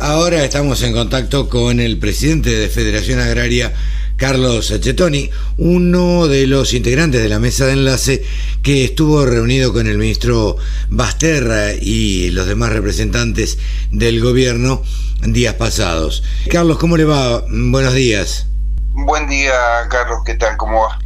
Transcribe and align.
Ahora 0.00 0.44
estamos 0.44 0.82
en 0.82 0.94
contacto 0.94 1.48
con 1.48 1.78
el 1.78 2.00
presidente 2.00 2.50
de 2.50 2.68
Federación 2.68 3.20
Agraria, 3.20 3.72
Carlos 4.16 4.74
Chetoni, 4.80 5.30
uno 5.58 6.26
de 6.26 6.48
los 6.48 6.74
integrantes 6.74 7.22
de 7.22 7.28
la 7.28 7.38
mesa 7.38 7.66
de 7.66 7.74
enlace 7.74 8.24
que 8.64 8.84
estuvo 8.84 9.24
reunido 9.24 9.72
con 9.72 9.86
el 9.86 9.96
ministro 9.96 10.56
Basterra 10.90 11.72
y 11.72 12.30
los 12.30 12.48
demás 12.48 12.72
representantes 12.72 13.58
del 13.92 14.20
gobierno 14.20 14.82
días 15.24 15.54
pasados. 15.54 16.24
Carlos, 16.50 16.78
¿cómo 16.78 16.96
le 16.96 17.04
va? 17.04 17.44
Buenos 17.48 17.94
días. 17.94 18.48
Buen 18.90 19.28
día, 19.28 19.52
Carlos, 19.88 20.22
¿qué 20.26 20.34
tal? 20.34 20.56
¿Cómo 20.56 20.80
va? 20.80 20.98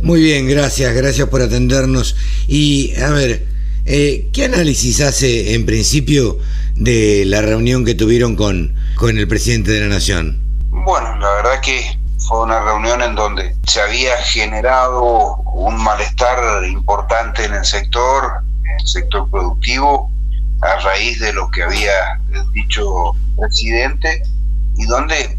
Muy 0.00 0.22
bien, 0.22 0.48
gracias, 0.48 0.94
gracias 0.94 1.28
por 1.28 1.42
atendernos. 1.42 2.14
Y 2.46 2.94
a 3.02 3.10
ver, 3.10 3.48
eh, 3.84 4.28
¿qué 4.32 4.44
análisis 4.44 5.00
hace 5.00 5.54
en 5.54 5.66
principio 5.66 6.38
de 6.76 7.24
la 7.26 7.40
reunión 7.40 7.84
que 7.84 7.94
tuvieron 7.94 8.36
con, 8.36 8.74
con 8.96 9.18
el 9.18 9.28
presidente 9.28 9.72
de 9.72 9.80
la 9.80 9.88
Nación? 9.88 10.40
Bueno, 10.70 11.16
la 11.18 11.30
verdad 11.34 11.60
que 11.62 11.98
fue 12.18 12.42
una 12.42 12.60
reunión 12.60 13.02
en 13.02 13.14
donde 13.14 13.54
se 13.66 13.80
había 13.80 14.16
generado 14.18 15.36
un 15.54 15.76
malestar 15.82 16.64
importante 16.64 17.44
en 17.44 17.54
el 17.54 17.64
sector, 17.64 18.24
en 18.64 18.80
el 18.80 18.86
sector 18.86 19.30
productivo, 19.30 20.10
a 20.62 20.80
raíz 20.80 21.20
de 21.20 21.32
lo 21.32 21.50
que 21.50 21.62
había 21.62 21.92
dicho 22.52 23.14
el 23.14 23.40
presidente 23.40 24.22
y 24.76 24.86
donde 24.86 25.38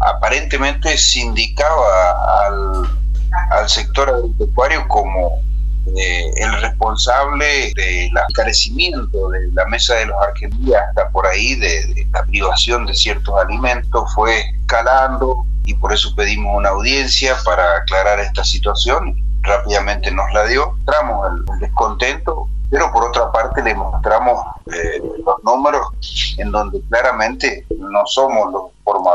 aparentemente 0.00 0.96
se 0.98 1.20
indicaba 1.20 2.14
al, 2.46 2.88
al 3.52 3.68
sector 3.68 4.08
agropecuario 4.08 4.86
como 4.88 5.40
eh, 5.96 6.30
el 6.36 6.60
responsable 6.60 7.72
del 7.74 8.10
encarecimiento 8.28 9.30
de 9.30 9.52
la 9.52 9.66
mesa 9.66 9.94
de 9.94 10.06
los 10.06 10.16
argentinos 10.22 10.74
hasta 10.88 11.08
por 11.10 11.26
ahí 11.26 11.54
de, 11.56 12.06
la 12.12 12.24
privación 12.24 12.86
de 12.86 12.94
ciertos 12.94 13.34
alimentos 13.38 14.12
fue 14.14 14.40
escalando 14.60 15.44
y 15.64 15.74
por 15.74 15.92
eso 15.92 16.14
pedimos 16.14 16.56
una 16.56 16.70
audiencia 16.70 17.36
para 17.44 17.78
aclarar 17.78 18.20
esta 18.20 18.44
situación. 18.44 19.22
Rápidamente 19.42 20.10
nos 20.10 20.32
la 20.32 20.46
dio, 20.46 20.74
entramos 20.78 21.28
el 21.50 21.58
descontento 21.60 22.48
pero 22.74 22.90
por 22.90 23.04
otra 23.04 23.30
parte 23.30 23.62
le 23.62 23.72
mostramos 23.72 24.44
eh, 24.66 25.00
los 25.24 25.36
números 25.44 25.86
en 26.38 26.50
donde 26.50 26.80
claramente 26.88 27.64
no 27.78 28.04
somos 28.06 28.52
los 28.52 28.62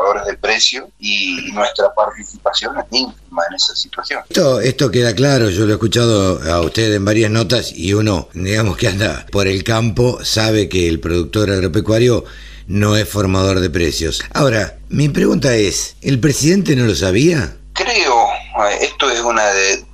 formadores 0.10 0.26
de 0.26 0.38
precio 0.38 0.90
y 1.00 1.52
nuestra 1.54 1.94
participación 1.94 2.78
es 2.78 2.86
ínfima 2.92 3.44
en 3.50 3.56
esa 3.56 3.76
situación. 3.76 4.24
Esto, 4.30 4.60
esto 4.60 4.92
queda 4.92 5.14
claro, 5.14 5.50
yo 5.50 5.66
lo 5.66 5.72
he 5.72 5.76
escuchado 5.76 6.42
a 6.52 6.62
usted 6.62 6.94
en 6.94 7.06
varias 7.06 7.32
notas 7.32 7.72
y 7.74 7.94
uno, 7.94 8.30
digamos 8.34 8.78
que 8.78 8.88
anda 8.88 9.26
por 9.32 9.48
el 9.48 9.64
campo, 9.64 10.24
sabe 10.24 10.70
que 10.70 10.88
el 10.88 11.00
productor 11.00 11.52
agropecuario 11.52 12.26
no 12.68 12.96
es 12.96 13.10
formador 13.10 13.60
de 13.60 13.70
precios. 13.70 14.22
Ahora, 14.34 14.78
mi 14.90 15.10
pregunta 15.10 15.56
es, 15.56 15.96
¿el 16.02 16.20
presidente 16.20 16.76
no 16.76 16.86
lo 16.86 16.96
sabía? 16.96 17.56
Creo, 17.74 18.28
eh, 18.70 18.78
esto 18.82 19.10
es 19.10 19.22
una 19.22 19.46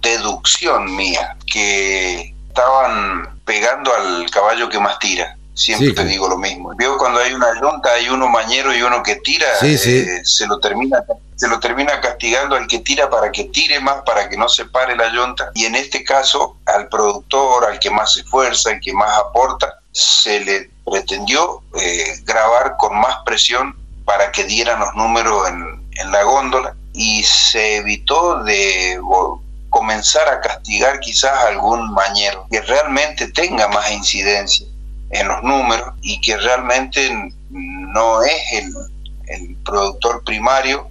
deducción 0.01 0.95
mía, 0.95 1.37
que 1.51 2.33
estaban 2.47 3.39
pegando 3.45 3.91
al 3.93 4.29
caballo 4.29 4.67
que 4.69 4.79
más 4.79 4.97
tira. 4.99 5.37
Siempre 5.55 5.93
te 5.93 6.03
digo 6.03 6.27
lo 6.27 6.37
mismo. 6.37 6.73
Veo 6.75 6.97
cuando 6.97 7.19
hay 7.19 7.33
una 7.33 7.47
yunta, 7.59 7.93
hay 7.93 8.09
uno 8.09 8.27
mañero 8.27 8.75
y 8.75 8.81
uno 8.81 9.01
que 9.01 9.15
tira, 9.15 9.47
eh, 9.61 9.77
se 9.77 10.45
lo 10.47 10.59
termina 10.59 11.03
se 11.35 11.49
lo 11.49 11.59
termina 11.59 11.99
castigando 11.99 12.55
al 12.55 12.67
que 12.67 12.79
tira 12.79 13.09
para 13.09 13.31
que 13.31 13.45
tire 13.45 13.79
más, 13.79 14.03
para 14.05 14.29
que 14.29 14.37
no 14.37 14.47
se 14.47 14.65
pare 14.65 14.95
la 14.95 15.13
yunta. 15.13 15.51
Y 15.53 15.65
en 15.65 15.75
este 15.75 16.03
caso, 16.03 16.57
al 16.65 16.87
productor, 16.87 17.65
al 17.65 17.79
que 17.79 17.89
más 17.89 18.13
se 18.13 18.21
esfuerza, 18.21 18.69
al 18.69 18.79
que 18.79 18.93
más 18.93 19.09
aporta, 19.17 19.79
se 19.91 20.39
le 20.41 20.69
pretendió 20.89 21.61
eh, 21.79 22.21
grabar 22.23 22.75
con 22.77 22.97
más 22.99 23.17
presión 23.25 23.75
para 24.05 24.31
que 24.31 24.43
dieran 24.45 24.79
los 24.79 24.93
números 24.95 25.47
en, 25.49 25.89
en 25.91 26.11
la 26.11 26.23
góndola 26.23 26.75
y 26.93 27.23
se 27.23 27.77
evitó 27.77 28.43
de 28.43 28.99
comenzar 29.69 30.29
a 30.29 30.39
castigar 30.39 30.99
quizás 30.99 31.31
a 31.31 31.47
algún 31.47 31.93
mañero 31.93 32.47
que 32.49 32.61
realmente 32.61 33.27
tenga 33.29 33.67
más 33.67 33.91
incidencia 33.91 34.65
en 35.15 35.27
los 35.27 35.43
números 35.43 35.93
y 36.01 36.19
que 36.21 36.37
realmente 36.37 37.09
no 37.49 38.21
es 38.23 38.51
el, 38.53 38.73
el 39.27 39.55
productor 39.63 40.23
primario 40.23 40.89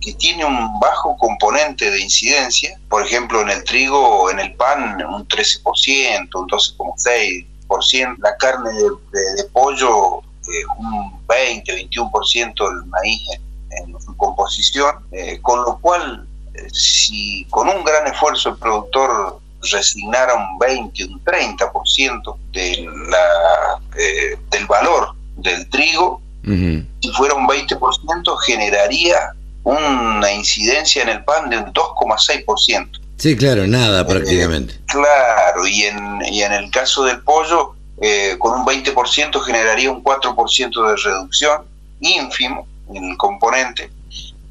que 0.00 0.14
tiene 0.14 0.44
un 0.44 0.80
bajo 0.80 1.16
componente 1.18 1.90
de 1.90 2.00
incidencia, 2.00 2.78
por 2.88 3.04
ejemplo 3.04 3.42
en 3.42 3.50
el 3.50 3.62
trigo 3.64 4.30
en 4.30 4.40
el 4.40 4.54
pan 4.54 5.02
un 5.04 5.28
13%, 5.28 6.28
un 6.34 6.48
12,6%, 6.48 8.16
la 8.18 8.36
carne 8.36 8.70
de, 8.72 9.44
pollo 9.52 10.20
eh, 10.20 10.64
un 10.78 11.26
20, 11.26 11.90
21% 11.90 12.54
del 12.56 12.86
maíz 12.86 13.22
en, 13.70 14.00
su 14.00 14.16
composición, 14.16 14.96
eh, 15.12 15.38
con 15.42 15.62
lo 15.62 15.78
cual 15.78 16.26
si 16.72 17.44
con 17.50 17.68
un 17.68 17.84
gran 17.84 18.06
esfuerzo 18.06 18.50
el 18.50 18.56
productor 18.56 19.40
resignara 19.70 20.34
un 20.34 20.58
20, 20.58 21.04
un 21.04 21.24
30% 21.24 22.36
de 22.52 22.88
la, 23.08 23.78
eh, 23.98 24.38
del 24.50 24.66
valor 24.66 25.14
del 25.36 25.68
trigo, 25.68 26.20
si 26.42 27.10
fuera 27.16 27.34
un 27.34 27.46
20%, 27.46 28.36
generaría 28.46 29.32
una 29.62 30.32
incidencia 30.32 31.02
en 31.02 31.10
el 31.10 31.24
pan 31.24 31.50
de 31.50 31.58
un 31.58 31.72
2,6%. 31.72 33.00
Sí, 33.18 33.36
claro, 33.36 33.66
nada 33.66 34.06
prácticamente. 34.06 34.74
claro, 34.86 35.66
y 35.66 35.82
en, 35.82 36.22
y 36.24 36.42
en 36.42 36.52
el 36.52 36.70
caso 36.70 37.04
del 37.04 37.20
pollo, 37.20 37.74
eh, 38.00 38.36
con 38.38 38.58
un 38.58 38.66
20% 38.66 39.40
generaría 39.42 39.92
un 39.92 40.02
4% 40.02 40.88
de 40.88 40.96
reducción, 40.96 41.62
ínfimo 42.00 42.66
en 42.94 43.10
el 43.10 43.16
componente, 43.18 43.90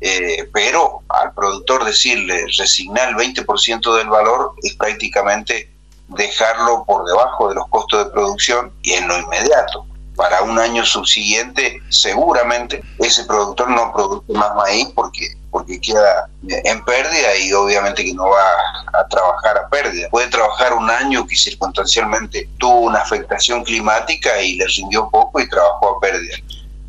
eh, 0.02 0.50
pero 0.54 1.02
al 1.10 1.34
productor 1.34 1.84
decirle 1.84 2.46
resignar 2.58 3.10
el 3.10 3.16
20% 3.16 3.98
del 3.98 4.10
valor 4.10 4.54
es 4.64 4.74
prácticamente 4.76 5.70
dejarlo 6.08 6.86
por 6.86 7.06
debajo 7.06 7.50
de 7.50 7.56
los 7.56 7.68
costos 7.68 8.06
de 8.06 8.12
producción 8.12 8.72
y 8.82 8.94
en 8.94 9.08
lo 9.08 9.20
inmediato. 9.20 9.86
Para 10.16 10.42
un 10.42 10.60
año 10.60 10.86
subsiguiente, 10.86 11.82
seguramente 11.90 12.84
ese 12.98 13.24
productor 13.24 13.70
no 13.70 13.94
produce 13.94 14.34
más 14.34 14.54
maíz 14.56 14.90
porque, 14.94 15.30
porque 15.50 15.80
queda 15.80 16.30
en 16.46 16.84
pérdida 16.84 17.38
y 17.38 17.54
obviamente 17.54 18.04
que 18.04 18.14
no 18.14 18.28
va 18.28 19.00
a 19.00 19.08
trabajar 19.08 19.58
a 19.58 19.70
pérdida. 19.70 20.10
Puede 20.10 20.28
trabajar 20.28 20.74
un 20.74 20.90
año 20.90 21.26
que 21.26 21.38
circunstancialmente 21.38 22.50
tuvo 22.58 22.82
una 22.82 23.00
afectación 23.00 23.64
climática 23.64 24.42
y 24.42 24.56
le 24.56 24.66
rindió 24.66 25.10
poco 25.10 25.40
y 25.40 25.48
trabajó 25.48 25.96
a 25.96 26.00
pérdida. 26.02 26.36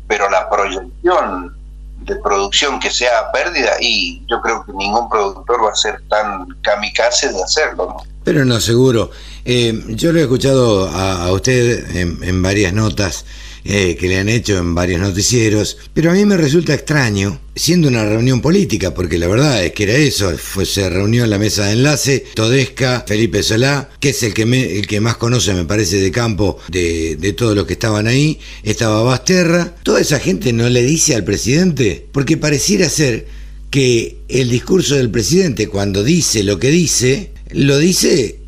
Pero 0.07 0.29
la 0.29 0.49
proyección 0.49 1.60
de 2.01 2.15
producción 2.17 2.79
que 2.79 2.89
sea 2.89 3.31
pérdida 3.31 3.71
y 3.79 4.23
yo 4.29 4.41
creo 4.41 4.63
que 4.65 4.73
ningún 4.73 5.09
productor 5.09 5.63
va 5.63 5.71
a 5.71 5.75
ser 5.75 6.01
tan 6.09 6.47
kamikaze 6.61 7.31
de 7.31 7.43
hacerlo, 7.43 7.87
¿no? 7.87 8.11
Pero 8.23 8.45
no, 8.45 8.59
seguro. 8.59 9.11
Eh, 9.45 9.83
yo 9.89 10.11
lo 10.11 10.19
he 10.19 10.23
escuchado 10.23 10.87
a, 10.87 11.31
usted 11.31 11.95
en, 11.95 12.41
varias 12.43 12.73
notas 12.73 13.25
eh, 13.63 13.95
que 13.99 14.07
le 14.07 14.17
han 14.17 14.29
hecho 14.29 14.57
en 14.57 14.73
varios 14.73 14.99
noticieros, 14.99 15.77
pero 15.93 16.11
a 16.11 16.13
mí 16.13 16.25
me 16.25 16.37
resulta 16.37 16.73
extraño, 16.73 17.39
siendo 17.55 17.87
una 17.87 18.03
reunión 18.03 18.41
política, 18.41 18.93
porque 18.93 19.17
la 19.17 19.27
verdad 19.27 19.63
es 19.63 19.71
que 19.73 19.83
era 19.83 19.93
eso, 19.93 20.35
fue, 20.37 20.65
se 20.65 20.89
reunió 20.89 21.23
en 21.23 21.29
la 21.29 21.37
mesa 21.37 21.65
de 21.65 21.73
enlace, 21.73 22.25
Todesca, 22.33 23.05
Felipe 23.07 23.43
Solá, 23.43 23.89
que 23.99 24.09
es 24.09 24.23
el 24.23 24.33
que, 24.33 24.43
el 24.43 24.87
que 24.87 24.99
más 24.99 25.17
conoce, 25.17 25.53
me 25.53 25.65
parece, 25.65 25.97
de 25.97 26.11
campo 26.11 26.57
de, 26.69 27.17
de 27.17 27.33
todos 27.33 27.55
los 27.55 27.65
que 27.65 27.73
estaban 27.73 28.07
ahí, 28.07 28.39
estaba 28.63 29.03
Basterra, 29.03 29.75
toda 29.83 30.01
esa 30.01 30.19
gente 30.19 30.53
no 30.53 30.67
le 30.69 30.83
dice 30.83 31.15
al 31.15 31.23
presidente, 31.23 32.07
porque 32.11 32.37
pareciera 32.37 32.89
ser 32.89 33.27
que 33.69 34.17
el 34.27 34.49
discurso 34.49 34.95
del 34.95 35.09
presidente, 35.09 35.67
cuando 35.67 36.03
dice 36.03 36.43
lo 36.43 36.59
que 36.59 36.69
dice, 36.69 37.31
lo 37.51 37.77
dice 37.77 38.40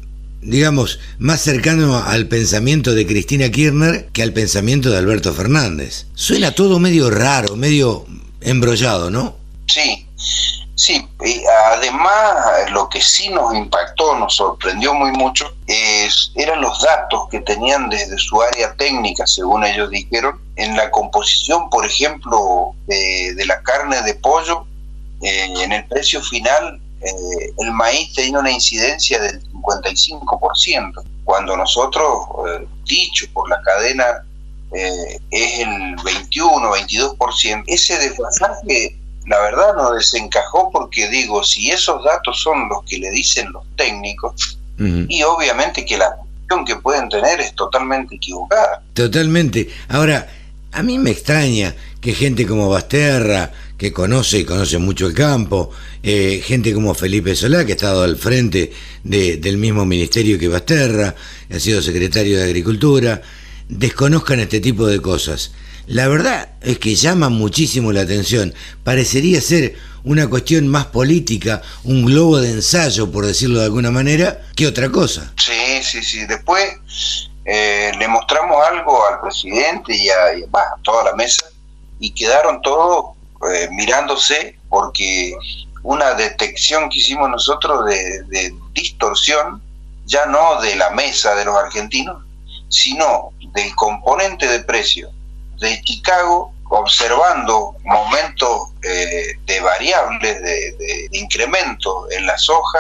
digamos, 0.46 1.00
más 1.20 1.42
cercano 1.42 1.98
al 1.98 2.28
pensamiento 2.28 2.94
de 2.94 3.06
Cristina 3.06 3.50
Kirchner 3.50 4.08
que 4.08 4.24
al 4.24 4.34
pensamiento 4.34 4.90
de 4.90 4.98
Alberto 4.98 5.34
Fernández. 5.34 6.06
Suena 6.14 6.52
todo 6.52 6.80
medio 6.80 7.10
raro, 7.10 7.56
medio 7.56 8.06
embrollado, 8.42 9.10
¿no? 9.10 9.36
Sí, 9.68 10.06
sí. 10.76 11.08
además, 11.72 12.72
lo 12.72 12.90
que 12.90 13.02
sí 13.02 13.30
nos 13.30 13.56
impactó, 13.56 14.18
nos 14.18 14.36
sorprendió 14.36 14.94
muy 14.94 15.12
mucho, 15.12 15.54
es, 15.68 16.32
eran 16.36 16.62
los 16.62 16.82
datos 16.82 17.30
que 17.32 17.40
tenían 17.40 17.90
desde 17.90 18.18
su 18.18 18.42
área 18.42 18.74
técnica, 18.76 19.26
según 19.26 19.64
ellos 19.64 19.90
dijeron, 19.90 20.40
en 20.56 20.76
la 20.76 20.92
composición, 20.92 21.70
por 21.70 21.86
ejemplo, 21.86 22.76
de, 22.88 23.44
la 23.46 23.62
carne 23.64 24.02
de 24.04 24.14
pollo, 24.16 24.66
eh, 25.22 25.54
en 25.58 25.72
el 25.72 25.86
precio 25.86 26.22
final, 26.22 26.80
eh, 27.02 27.54
el 27.60 27.72
maíz 27.72 28.14
tenía 28.14 28.40
una 28.40 28.52
incidencia 28.52 29.20
del 29.22 29.42
55%, 29.64 31.04
cuando 31.24 31.58
nosotros, 31.58 32.28
eh, 32.48 32.68
dicho 32.86 33.26
por 33.34 33.50
la 33.50 33.62
cadena, 33.62 34.06
eh, 34.74 35.20
es 35.32 35.60
el 35.60 35.96
21, 36.04 36.72
22%. 36.72 37.64
Ese 37.68 37.98
desfasaje, 37.98 38.98
la 39.28 39.40
verdad, 39.40 39.76
no 39.76 39.92
desencajó 39.92 40.70
porque 40.72 41.08
digo, 41.10 41.44
si 41.44 41.70
esos 41.72 42.04
datos 42.04 42.42
son 42.42 42.70
los 42.70 42.84
que 42.86 42.98
le 42.98 43.10
dicen 43.12 43.52
los 43.52 43.64
técnicos, 43.76 44.60
y 45.08 45.24
obviamente 45.24 45.86
que 45.86 45.98
la 45.98 46.14
cuestión 46.16 46.66
que 46.66 46.76
pueden 46.76 47.08
tener 47.08 47.40
es 47.40 47.56
totalmente 47.56 48.16
equivocada. 48.16 48.82
Totalmente. 48.94 49.70
Ahora, 49.88 50.28
a 50.74 50.84
mí 50.84 50.98
me 50.98 51.12
extraña 51.12 51.76
que 52.02 52.14
gente 52.14 52.46
como 52.46 52.68
Basterra, 52.68 53.52
que 53.78 53.94
conoce 53.94 54.40
y 54.40 54.44
conoce 54.44 54.78
mucho 54.78 55.08
el 55.08 55.14
campo, 55.14 55.72
eh, 56.02 56.42
gente 56.44 56.74
como 56.74 56.94
Felipe 56.94 57.36
Solá, 57.36 57.66
que 57.66 57.74
ha 57.74 57.76
estado 57.76 58.04
al 58.04 58.18
frente 58.18 58.74
del 59.04 59.58
mismo 59.58 59.86
ministerio 59.86 60.40
que 60.40 60.48
Basterra, 60.48 61.16
ha 61.50 61.60
sido 61.60 61.82
secretario 61.82 62.38
de 62.38 62.44
Agricultura, 62.44 63.22
desconozcan 63.70 64.40
este 64.40 64.60
tipo 64.60 64.88
de 64.88 65.00
cosas. 65.00 65.52
La 65.86 66.08
verdad 66.08 66.50
es 66.62 66.80
que 66.80 66.96
llama 66.96 67.30
muchísimo 67.30 67.92
la 67.92 68.02
atención. 68.02 68.54
Parecería 68.84 69.42
ser 69.42 69.76
una 70.04 70.28
cuestión 70.28 70.68
más 70.68 70.88
política, 70.88 71.62
un 71.84 72.06
globo 72.06 72.40
de 72.40 72.52
ensayo, 72.52 73.12
por 73.12 73.26
decirlo 73.26 73.60
de 73.60 73.66
alguna 73.66 73.92
manera, 73.92 74.42
que 74.56 74.68
otra 74.68 74.90
cosa. 74.90 75.34
Sí, 75.38 75.84
sí, 75.84 76.02
sí. 76.04 76.26
Después 76.26 77.30
eh, 77.46 77.92
le 77.98 78.08
mostramos 78.08 78.58
algo 78.68 79.08
al 79.10 79.22
presidente 79.22 79.96
y 79.96 80.10
a, 80.10 80.16
toda 80.84 81.04
la 81.04 81.14
mesa 81.14 81.46
y 82.00 82.12
quedaron 82.14 82.62
todos 82.62 83.16
eh, 83.52 83.68
mirándose 83.72 84.58
porque 84.70 85.36
una 85.84 86.14
detección 86.14 86.90
que 86.90 87.00
hicimos 87.00 87.30
nosotros 87.30 87.86
de 87.86 88.54
distorsión, 88.74 89.62
ya 90.06 90.26
no 90.26 90.62
de 90.62 90.76
la 90.76 90.90
mesa 90.92 91.36
de 91.36 91.46
los 91.46 91.56
argentinos, 91.56 92.24
sino 92.70 93.32
del 93.54 93.76
componente 93.76 94.48
de 94.48 94.60
precio 94.62 95.12
de 95.60 95.82
Chicago, 95.82 96.54
observando 96.70 97.76
momentos 97.84 98.70
eh, 98.82 99.38
de 99.46 99.60
variables, 99.60 100.42
de, 100.42 101.08
incremento 101.12 102.08
en 102.12 102.26
la 102.26 102.38
soja, 102.38 102.80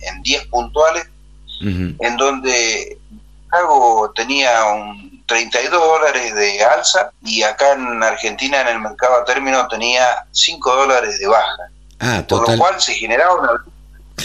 en 0.00 0.22
10 0.22 0.46
puntuales, 0.48 1.06
en 1.60 2.16
donde 2.18 2.93
Chicago 3.54 4.12
tenía 4.14 4.64
un 4.64 5.22
32 5.26 5.70
dólares 5.70 6.34
de 6.34 6.62
alza 6.64 7.10
y 7.22 7.42
acá 7.42 7.72
en 7.72 8.02
Argentina 8.02 8.60
en 8.60 8.68
el 8.68 8.80
mercado 8.80 9.16
a 9.16 9.24
término 9.24 9.66
tenía 9.68 10.26
5 10.32 10.76
dólares 10.76 11.18
de 11.18 11.26
baja. 11.26 11.70
Ah, 12.00 12.24
Por 12.28 12.48
lo 12.50 12.58
cual 12.58 12.80
se 12.80 12.94
generaba 12.94 13.34
una 13.36 13.64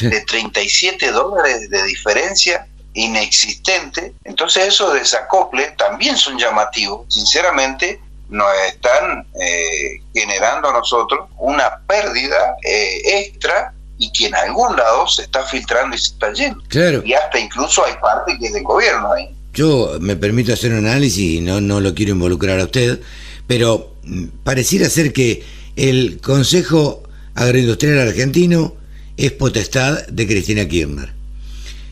de 0.10 0.22
37 0.22 1.12
dólares 1.12 1.70
de 1.70 1.84
diferencia 1.84 2.68
inexistente. 2.94 4.14
Entonces 4.24 4.68
esos 4.68 4.94
desacople 4.94 5.72
también 5.78 6.18
son 6.18 6.38
llamativos. 6.38 7.06
Sinceramente, 7.14 8.02
nos 8.30 8.52
están 8.68 9.26
eh, 9.42 10.02
generando 10.14 10.70
a 10.70 10.74
nosotros 10.74 11.30
una 11.38 11.80
pérdida 11.88 12.58
eh, 12.64 13.02
extra 13.06 13.74
y 14.00 14.12
que 14.12 14.28
en 14.28 14.36
algún 14.36 14.76
lado 14.76 15.08
se 15.08 15.24
está 15.24 15.44
filtrando 15.46 15.96
y 15.96 16.00
se 16.00 16.14
está 16.14 16.34
yendo. 16.34 17.06
Y 17.06 17.14
hasta 17.14 17.38
incluso 17.38 17.86
hay 17.86 17.94
parte 18.02 18.38
que 18.40 18.48
es 18.48 18.54
del 18.54 18.64
gobierno 18.64 19.12
ahí. 19.12 19.30
Yo 19.54 19.98
me 20.00 20.16
permito 20.16 20.54
hacer 20.54 20.72
un 20.72 20.88
análisis 20.88 21.20
y 21.20 21.42
no, 21.42 21.60
no 21.60 21.82
lo 21.82 21.94
quiero 21.94 22.14
involucrar 22.14 22.60
a 22.60 22.64
usted, 22.64 23.02
pero 23.46 23.94
mm, 24.04 24.26
pareciera 24.44 24.90
ser 24.90 25.12
que 25.12 25.44
el 25.76 26.20
Consejo 26.22 27.04
Agroindustrial 27.36 28.00
Argentino 28.00 28.76
es 29.18 29.34
potestad 29.34 30.08
de 30.08 30.26
Cristina 30.26 30.68
Kirchner. 30.68 31.14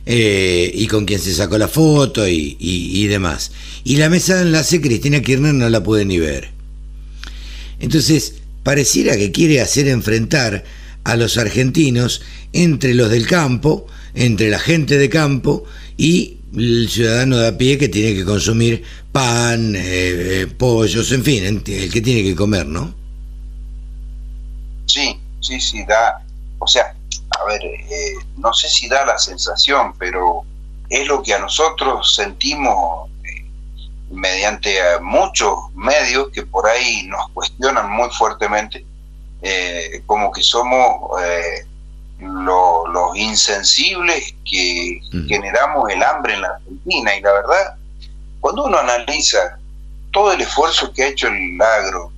Eh, 0.05 0.71
y 0.73 0.87
con 0.87 1.03
quien 1.03 1.19
se 1.19 1.33
sacó 1.33 1.57
la 1.57 1.67
foto 1.67 2.25
y, 2.25 3.07
demás. 3.07 3.51
Y 3.83 3.97
la 3.97 4.09
mesa 4.09 4.35
de 4.35 4.43
enlace 4.43 4.79
Cristina 4.79 5.21
Kirchner 5.21 5.53
no 5.53 5.69
la 5.69 5.83
puede 5.83 6.05
ni 6.05 6.17
ver. 6.17 6.51
Entonces, 7.81 8.35
pareciera 8.63 9.17
que 9.17 9.33
quiere 9.33 9.59
hacer 9.59 9.89
enfrentar 9.89 10.63
a 11.03 11.15
los 11.15 11.37
argentinos 11.37 12.21
entre 12.53 12.93
los 12.93 13.09
del 13.09 13.27
campo, 13.27 13.87
entre 14.13 14.49
la 14.49 14.59
gente 14.59 14.97
de 14.97 15.09
campo 15.09 15.63
y 15.95 16.37
el 16.55 16.89
ciudadano 16.89 17.37
de 17.37 17.47
a 17.47 17.57
pie 17.57 17.77
que 17.77 17.89
tiene 17.89 18.15
que 18.15 18.25
consumir 18.25 18.83
pan, 19.11 19.75
eh, 19.75 19.81
eh, 20.41 20.47
pollos, 20.47 21.11
en 21.11 21.23
fin, 21.23 21.43
el 21.43 21.91
que 21.91 22.01
tiene 22.01 22.23
que 22.23 22.35
comer, 22.35 22.65
¿no? 22.65 22.93
Sí, 24.87 25.19
sí, 25.41 25.59
sí, 25.59 25.85
da. 25.85 26.25
O 26.59 26.67
sea, 26.67 26.95
a 27.39 27.45
ver, 27.45 27.63
eh, 27.63 28.13
no 28.37 28.53
sé 28.53 28.69
si 28.69 28.87
da 28.87 29.05
la 29.05 29.17
sensación, 29.17 29.93
pero 29.97 30.43
es 30.89 31.07
lo 31.07 31.21
que 31.21 31.33
a 31.33 31.39
nosotros 31.39 32.15
sentimos 32.15 33.09
eh, 33.23 33.45
mediante 34.09 34.77
muchos 35.01 35.55
medios 35.75 36.29
que 36.29 36.43
por 36.43 36.67
ahí 36.67 37.05
nos 37.07 37.29
cuestionan 37.31 37.91
muy 37.91 38.09
fuertemente, 38.11 38.85
eh, 39.41 40.01
como 40.05 40.31
que 40.31 40.41
somos 40.41 41.11
los 42.19 43.15
insensibles 43.15 44.33
que 44.49 44.99
generamos 45.27 45.89
el 45.91 46.01
hambre 46.03 46.33
en 46.33 46.41
la 46.41 46.47
Argentina. 46.49 47.15
Y 47.15 47.21
la 47.21 47.31
verdad, 47.33 47.75
cuando 48.39 48.65
uno 48.65 48.77
analiza 48.77 49.59
todo 50.11 50.31
el 50.31 50.41
esfuerzo 50.41 50.91
que 50.93 51.03
ha 51.03 51.07
hecho 51.07 51.27
el 51.27 51.61
agro, 51.61 52.11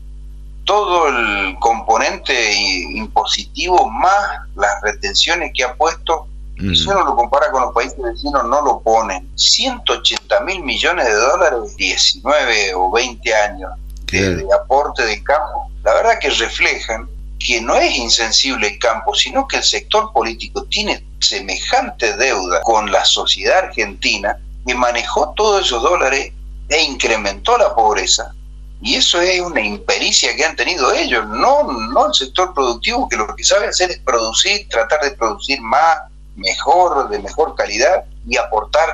todo 0.66 1.08
el 1.08 1.58
componente 1.60 2.54
impositivo 2.94 3.90
más 3.90 4.42
las 4.56 4.82
retenciones 4.84 5.52
que 5.56 5.64
ha 5.64 5.74
puesto, 5.76 6.28
si 6.60 6.88
uno 6.90 7.06
lo 7.06 7.16
compara 7.16 7.50
con 7.52 7.62
los 7.62 7.74
países 7.74 7.98
vecinos, 7.98 8.44
no 8.44 8.62
lo 8.62 8.82
ponen. 8.82 9.30
180 9.36 10.42
mil 10.42 10.62
millones 10.64 11.06
de 11.06 11.14
dólares, 11.14 11.76
19 11.78 12.74
o 12.76 12.92
20 12.92 13.34
años 13.34 13.72
de, 14.12 14.46
aporte 14.54 15.06
de 15.06 15.24
campo, 15.24 15.69
la 15.84 15.94
verdad 15.94 16.20
que 16.20 16.30
reflejan 16.30 17.10
que 17.40 17.62
no 17.62 17.76
es 17.76 17.96
insensible 17.96 18.68
el 18.68 18.80
campo, 18.80 19.16
sino 19.16 19.48
que 19.48 19.58
el 19.58 19.64
sector 19.64 20.12
político 20.12 20.66
tiene 20.66 21.04
semejante 21.20 22.16
deuda 22.18 22.62
con 22.62 22.92
la 22.92 23.06
sociedad 23.06 23.66
argentina 23.66 24.38
que 24.66 24.76
manejó 24.76 25.34
todos 25.36 25.66
esos 25.66 25.82
dólares 25.82 26.34
e 26.68 26.84
incrementó 26.84 27.58
la 27.58 27.74
pobreza. 27.74 28.34
Y 28.82 28.96
eso 28.96 29.20
es 29.22 29.42
una 29.42 29.62
impericia 29.62 30.36
que 30.36 30.46
han 30.46 30.56
tenido 30.56 30.94
ellos, 30.94 31.28
no, 31.28 31.64
no 31.64 32.08
el 32.08 32.14
sector 32.14 32.54
productivo, 32.54 33.10
que 33.10 33.18
lo 33.18 33.36
que 33.36 33.44
sabe 33.44 33.68
hacer 33.68 33.92
es 33.92 34.00
producir, 34.00 34.68
tratar 34.70 35.02
de 35.02 35.12
producir 35.12 35.60
más, 35.62 35.98
mejor, 36.40 37.10
de 37.10 37.20
mejor 37.20 37.56
calidad 37.56 38.04
y 38.28 38.38
aportar 38.38 38.92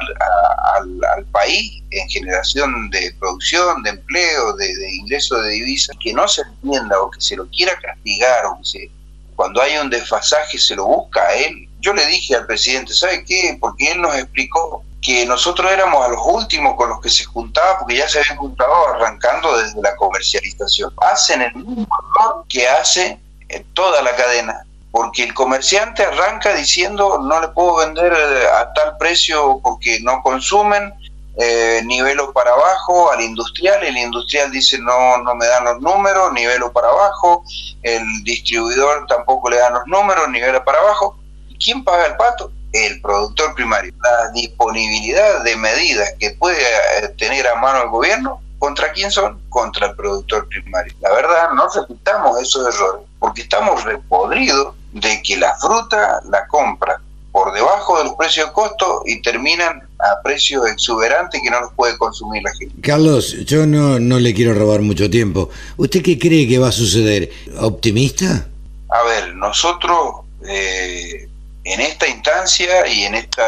al, 0.76 1.26
país 1.32 1.84
en 1.92 2.08
generación 2.10 2.90
de 2.90 3.14
producción, 3.20 3.84
de 3.84 3.92
empleo, 3.92 4.54
de, 4.54 4.76
de 4.76 4.96
ingreso 4.96 5.36
de 5.38 5.52
divisas, 5.52 5.96
que 6.02 6.14
no 6.14 6.28
se 6.28 6.42
entienda 6.42 7.00
o 7.00 7.10
que 7.10 7.20
se 7.20 7.36
lo 7.36 7.48
quiera 7.50 7.74
castigar 7.80 8.46
o 8.46 8.58
que 8.58 8.66
se, 8.66 8.92
cuando 9.36 9.62
hay 9.62 9.78
un 9.78 9.90
desfasaje 9.90 10.58
se 10.58 10.76
lo 10.76 10.86
busca 10.86 11.22
a 11.22 11.34
él. 11.34 11.68
Yo 11.80 11.94
le 11.94 12.06
dije 12.08 12.36
al 12.36 12.48
presidente, 12.48 12.94
¿sabe 12.94 13.24
qué? 13.26 13.58
Porque 13.60 13.92
él 13.92 14.02
nos 14.02 14.16
explicó 14.16 14.84
que 15.02 15.26
nosotros 15.26 15.72
éramos 15.72 16.04
a 16.04 16.10
los 16.10 16.22
últimos 16.26 16.76
con 16.76 16.90
los 16.90 17.00
que 17.00 17.10
se 17.10 17.26
juntaba, 17.26 17.80
porque 17.80 17.98
ya 17.98 18.10
se 18.10 18.20
habían 18.20 18.38
juntado 18.38 18.74
arrancando 18.90 19.56
desde 19.58 19.80
la 19.82 19.96
comercialización. 19.98 20.92
Hacen 21.12 21.44
el 21.44 21.56
mismo 21.56 21.88
error 22.16 22.46
que 22.50 22.68
hace 22.68 23.20
en 23.50 23.64
toda 23.74 24.02
la 24.02 24.16
cadena, 24.16 24.65
porque 24.96 25.24
el 25.24 25.34
comerciante 25.34 26.06
arranca 26.06 26.56
diciendo 26.56 27.20
no 27.22 27.42
le 27.42 27.50
puedo 27.50 27.76
vender 27.76 28.14
eh, 28.14 28.48
a 28.48 28.72
tal 28.72 28.96
precio 28.98 29.60
porque 29.62 30.00
no 30.00 30.24
consumen, 30.24 30.94
eh, 31.38 31.82
nivelo 31.84 32.32
para 32.32 32.52
abajo 32.52 33.12
al 33.12 33.20
industrial, 33.20 33.84
el 33.84 33.98
industrial 33.98 34.50
dice 34.52 34.80
no, 34.80 35.18
no 35.18 35.36
me 35.36 35.48
dan 35.48 35.66
los 35.66 35.82
números, 35.82 36.32
nivelo 36.32 36.72
para 36.72 36.88
abajo, 36.88 37.44
el 37.84 38.04
distribuidor 38.24 39.06
tampoco 39.08 39.50
le 39.50 39.58
dan 39.58 39.74
los 39.74 39.86
números, 39.86 40.30
nivelo 40.30 40.64
para 40.64 40.80
abajo. 40.80 41.20
¿Y 41.50 41.58
quién 41.58 41.84
paga 41.84 42.06
el 42.06 42.16
pato? 42.16 42.52
el 42.72 43.00
productor 43.02 43.54
primario. 43.56 43.94
La 44.02 44.32
disponibilidad 44.32 45.44
de 45.44 45.56
medidas 45.56 46.10
que 46.20 46.32
puede 46.32 46.62
eh, 46.62 47.10
tener 47.18 47.48
a 47.48 47.56
mano 47.56 47.84
el 47.84 47.90
gobierno, 47.90 48.42
¿contra 48.60 48.92
quién 48.92 49.12
son? 49.12 49.42
Contra 49.50 49.88
el 49.88 49.96
productor 49.96 50.48
primario. 50.50 50.94
La 51.00 51.14
verdad, 51.14 51.52
no 51.54 51.68
repitamos 51.70 52.42
esos 52.42 52.76
errores, 52.76 53.08
porque 53.20 53.44
estamos 53.44 53.82
repodridos 53.86 54.76
de 54.96 55.22
que 55.22 55.38
la 55.38 55.56
fruta 55.58 56.22
la 56.30 56.48
compra 56.48 57.00
por 57.32 57.54
debajo 57.54 57.98
de 57.98 58.06
los 58.06 58.14
precios 58.16 58.48
de 58.48 58.54
costo 58.54 59.04
y 59.06 59.22
terminan 59.22 59.84
a 60.00 60.22
precios 60.24 60.66
exuberantes 60.68 61.42
que 61.44 61.50
no 61.50 61.60
los 61.60 61.74
puede 61.74 61.98
consumir 61.98 62.42
la 62.44 62.52
gente. 62.56 62.74
Carlos, 62.82 63.36
yo 63.46 63.66
no, 63.66 64.00
no 64.00 64.20
le 64.20 64.34
quiero 64.34 64.54
robar 64.54 64.80
mucho 64.80 65.10
tiempo. 65.10 65.50
¿Usted 65.76 66.02
qué 66.02 66.18
cree 66.18 66.48
que 66.48 66.58
va 66.58 66.70
a 66.70 66.72
suceder? 66.72 67.30
¿Optimista? 67.60 68.48
A 68.90 69.04
ver, 69.04 69.36
nosotros 69.36 70.22
eh, 70.48 71.28
en 71.66 71.82
esta 71.82 72.08
instancia 72.08 72.88
y 72.88 73.04
en 73.04 73.16
esta, 73.16 73.44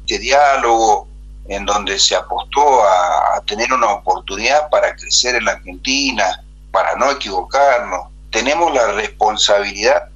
este 0.00 0.18
diálogo 0.20 1.06
en 1.48 1.66
donde 1.66 1.98
se 1.98 2.14
apostó 2.14 2.82
a, 2.82 3.42
tener 3.46 3.72
una 3.72 3.88
oportunidad 3.88 4.68
para 4.70 4.94
crecer 4.96 5.34
en 5.34 5.44
la 5.44 5.52
Argentina, 5.52 6.42
para 6.70 6.96
no 6.96 7.10
equivocarnos, 7.10 8.08
tenemos 8.30 8.74
la 8.74 8.92
responsabilidad 8.92 10.08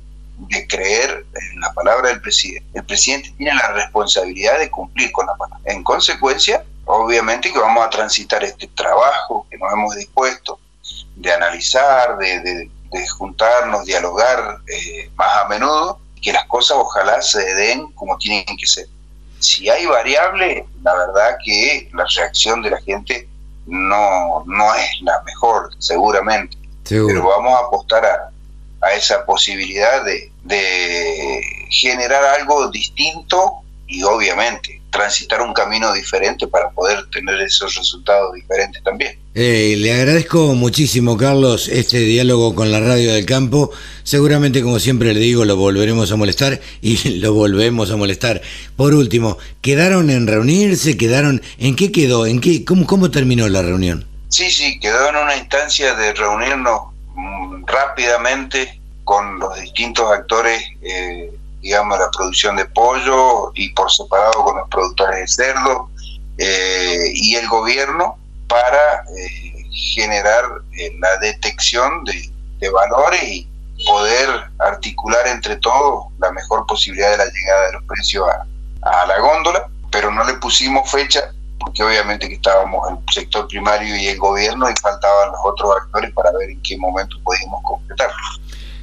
de 0.49 0.67
creer 0.67 1.25
en 1.35 1.61
la 1.61 1.73
palabra 1.73 2.09
del 2.09 2.21
presidente. 2.21 2.67
El 2.75 2.85
presidente 2.85 3.33
tiene 3.37 3.55
la 3.55 3.69
responsabilidad 3.73 4.59
de 4.59 4.71
cumplir 4.71 5.13
con 5.13 5.27
la 5.27 5.35
palabra. 5.35 5.63
En 5.67 5.83
consecuencia, 5.83 6.65
obviamente 6.85 7.53
que 7.53 7.59
vamos 7.59 7.85
a 7.85 7.91
transitar 7.91 8.43
este 8.43 8.67
trabajo 8.69 9.47
que 9.51 9.59
nos 9.59 9.73
hemos 9.73 9.97
dispuesto 9.97 10.59
de 11.17 11.33
analizar, 11.33 12.19
de, 12.19 12.69
juntarnos, 13.17 13.87
dialogar 13.87 14.59
eh, 14.67 15.11
más 15.15 15.45
a 15.45 15.49
menudo 15.49 15.99
que 16.21 16.33
las 16.33 16.45
cosas 16.47 16.77
ojalá 16.79 17.21
se 17.21 17.43
den 17.55 17.91
como 17.93 18.17
tienen 18.19 18.45
que 18.57 18.67
ser. 18.67 18.87
Si 19.41 19.69
hay 19.69 19.87
variable, 19.87 20.65
la 20.83 20.95
verdad 20.95 21.37
que 21.45 21.91
la 21.93 22.05
reacción 22.17 22.63
de 22.63 22.71
la 22.71 22.81
gente 22.83 23.29
no, 23.67 24.45
no 24.47 24.75
es 24.75 25.01
la 25.03 25.21
mejor, 25.23 25.71
seguramente. 25.79 26.57
Pero 26.89 27.27
vamos 27.27 27.53
a 27.53 27.67
apostar 27.67 28.05
a, 28.05 28.31
a 28.83 28.93
esa 28.95 29.25
posibilidad 29.25 30.05
de, 30.05 30.31
de 30.45 31.41
generar 31.71 32.25
algo 32.41 32.71
distinto 32.71 33.63
y 33.87 34.03
obviamente 34.03 34.83
transitar 34.93 35.41
un 35.41 35.55
camino 35.55 35.93
diferente 35.93 36.47
para 36.47 36.71
poder 36.71 37.09
tener 37.11 37.41
esos 37.41 37.75
resultados 37.75 38.35
diferentes 38.35 38.83
también. 38.85 39.19
Eh, 39.35 39.75
le 39.79 39.95
agradezco 39.95 40.55
muchísimo, 40.55 41.17
Carlos, 41.17 41.69
este 41.69 41.99
diálogo 42.01 42.55
con 42.55 42.71
la 42.71 42.79
radio 42.79 43.15
del 43.15 43.25
campo. 43.25 43.71
Seguramente, 44.05 44.63
como 44.63 44.79
siempre 44.79 45.15
le 45.15 45.21
digo, 45.21 45.47
lo 45.47 45.57
volveremos 45.57 46.13
a 46.13 46.17
molestar 46.17 46.61
y 46.83 47.09
lo 47.21 47.33
volvemos 47.33 47.91
a 47.91 47.97
molestar. 47.97 48.43
Por 48.77 48.95
último, 48.95 49.39
¿quedaron 49.63 50.11
en 50.11 50.27
reunirse? 50.27 50.99
¿Quedaron 50.99 51.43
en 51.59 51.75
qué 51.75 51.91
quedó? 51.91 52.27
¿En 52.27 52.41
qué 52.41 52.65
cómo, 52.65 52.87
cómo 52.87 53.11
terminó 53.11 53.49
la 53.49 53.63
reunión? 53.63 54.07
Sí, 54.29 54.51
sí, 54.51 54.79
quedó 54.79 55.09
en 55.09 55.17
una 55.17 55.37
instancia 55.37 55.95
de 55.95 56.13
reunirnos 56.13 56.92
rápidamente 57.67 58.81
con 59.05 59.39
los 59.39 59.55
distintos 59.61 60.11
actores 60.11 60.63
eh, 60.83 61.31
digamos, 61.63 61.99
la 61.99 62.11
producción 62.11 62.57
de 62.57 62.65
pollo 62.67 63.53
y 63.55 63.71
por 63.71 63.91
separado 63.91 64.45
con 64.45 64.59
los 64.59 64.69
productores 64.69 65.21
de 65.21 65.29
cerdo 65.29 65.89
eh, 66.39 67.13
y 67.15 67.37
el 67.37 67.49
gobierno 67.49 68.19
para 68.49 69.05
eh, 69.17 69.65
generar 69.73 70.45
eh, 70.77 70.93
la 70.99 71.17
detección 71.19 72.05
de, 72.05 72.31
valores 72.71 73.21
y 73.25 73.49
poder 73.85 74.29
articular 74.61 75.27
entre 75.27 75.57
todos 75.57 76.05
la 76.21 76.31
mejor 76.31 76.65
posibilidad 76.67 77.11
de 77.11 77.17
la 77.17 77.25
llegada 77.25 77.67
de 77.67 77.73
los 77.73 77.83
precios 77.89 78.25
a, 78.29 79.01
a 79.03 79.07
la 79.07 79.19
góndola, 79.19 79.69
pero 79.91 80.13
no 80.13 80.23
le 80.23 80.35
pusimos 80.35 80.89
fecha 80.89 81.33
porque 81.65 81.83
obviamente 81.83 82.29
que 82.29 82.35
estábamos 82.35 82.89
en 82.91 82.97
el 82.97 83.15
sector 83.15 83.47
primario 83.49 83.97
y 83.97 84.07
el 84.09 84.19
gobierno 84.19 84.69
y 84.69 84.75
faltaban 84.81 85.29
los 85.33 85.41
otros 85.45 85.71
actores 85.83 86.13
para 86.13 86.31
ver 86.33 86.51
en 86.51 86.61
qué 86.63 86.77
momento 86.77 87.17
podíamos 87.25 87.63
completarlo. 87.63 88.15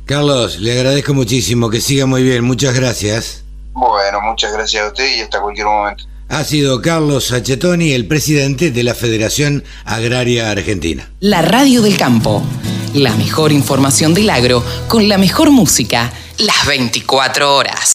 Carlos, 0.06 0.60
le 0.60 0.74
agradezco 0.74 1.14
muchísimo, 1.14 1.70
que 1.70 1.82
siga 1.82 2.06
muy 2.06 2.24
bien, 2.24 2.44
muchas 2.44 2.74
gracias. 2.74 3.44
Bueno, 3.74 4.22
muchas 4.22 4.52
gracias 4.54 4.84
a 4.84 4.88
usted 4.88 5.18
y 5.18 5.22
hasta 5.22 5.40
cualquier 5.40 5.68
momento. 5.68 6.06
Ha 6.30 6.44
sido 6.44 6.82
Carlos 6.82 7.28
Sachetoni, 7.28 7.92
el 7.94 8.08
presidente 8.08 8.72
de 8.72 8.84
la 8.84 8.94
Federación 8.94 9.64
Agraria 9.86 10.52
Argentina. 10.52 11.10
La 11.20 11.42
Radio 11.42 11.82
del 11.82 11.98
Campo, 11.98 12.44
la 12.94 13.16
mejor 13.16 13.52
información 13.52 14.14
del 14.14 14.30
agro 14.30 14.64
con 14.88 15.10
la 15.10 15.18
mejor 15.18 15.50
música, 15.50 16.12
las 16.38 16.68
24 16.68 17.56
horas. 17.56 17.80